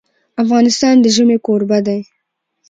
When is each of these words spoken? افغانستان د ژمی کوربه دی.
افغانستان 0.43 0.95
د 0.99 1.05
ژمی 1.15 1.37
کوربه 1.45 1.79
دی. 1.87 2.01